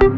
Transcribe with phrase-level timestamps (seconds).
[0.00, 0.08] Late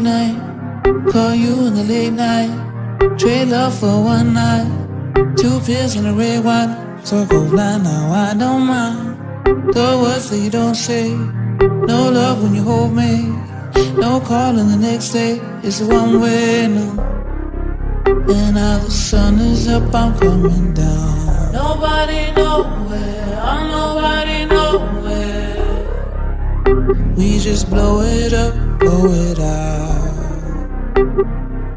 [0.00, 0.40] night,
[1.12, 3.18] call you in the late night.
[3.18, 4.66] Trade love for one night.
[5.36, 7.04] Two pills and a red wine.
[7.04, 9.18] So go blind now, I don't mind.
[9.74, 11.10] The words that you don't say.
[11.10, 13.28] No love when you hold me.
[14.00, 15.42] No calling the next day.
[15.62, 16.88] It's one way, no.
[18.06, 21.33] And now the sun is up, I'm coming down.
[21.54, 25.84] Nobody nowhere, I'm nobody nowhere.
[27.16, 29.84] We just blow it up, blow it out.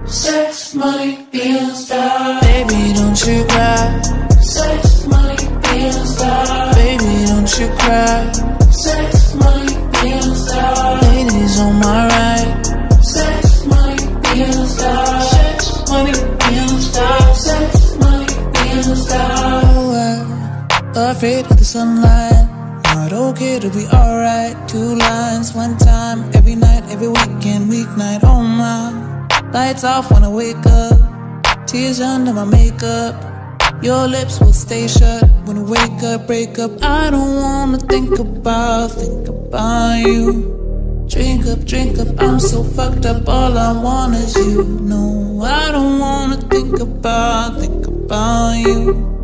[0.09, 2.41] Sex, money, being star.
[2.41, 4.01] Baby, don't you cry.
[4.41, 5.37] Sex, money,
[5.69, 6.73] being star.
[6.73, 8.31] Baby, don't you cry.
[8.71, 10.33] Sex, money, being
[21.17, 22.45] afraid of the sunlight.
[22.93, 24.55] Not okay to be alright.
[24.69, 28.19] Two lines, one time, every night, every weekend, weeknight.
[28.21, 28.93] Oh my.
[29.51, 31.65] Lights off when I wake up.
[31.65, 33.15] Tears under my makeup.
[33.81, 36.71] Your lips will stay shut when we wake up, break up.
[36.83, 41.05] I don't wanna think about, think about you.
[41.09, 43.27] Drink up, drink up, I'm so fucked up.
[43.27, 44.63] All I want is you.
[44.81, 49.16] No, I don't wanna think about, think about you.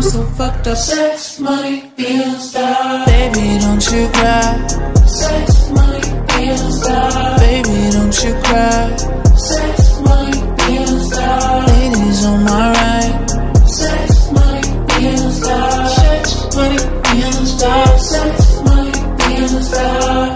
[0.00, 0.78] I'm so fucked up.
[0.78, 3.04] Sex, money, being star.
[3.04, 4.66] Baby, don't you cry.
[5.04, 6.00] Sex, money,
[6.32, 7.36] being star.
[7.38, 8.96] Baby, don't you cry.
[9.36, 11.66] Sex, money, being star.
[11.66, 13.68] Ladies on my right.
[13.68, 15.88] Sex, money, being star.
[15.90, 17.98] Sex, money, being star.
[17.98, 20.28] Sex, money, being star.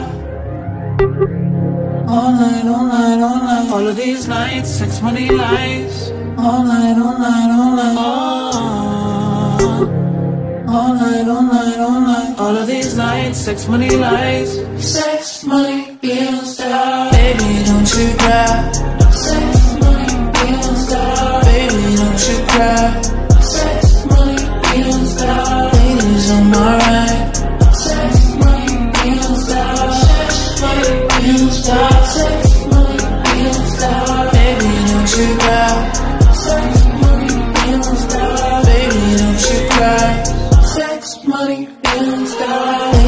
[2.12, 3.70] All night, all night, all night.
[3.72, 6.10] All of these nights, sex, money, lies.
[6.36, 7.96] All night, all night, all night.
[7.96, 8.93] Oh
[11.14, 12.38] night, all night, all night.
[12.38, 14.50] All of these nights, sex, money, lies.
[14.78, 18.72] Sex, money, bills, die Baby, don't you cry.
[19.12, 23.02] Sex, money, bills, die Baby, don't you cry.
[23.40, 24.36] Sex, money,
[24.72, 27.36] bills, die Ladies on my right
[27.74, 32.42] Sex, money, bills, die Sex, money, bills, die Sex,
[32.72, 36.03] money, bills, die Baby, don't you cry.
[41.54, 43.03] everything starts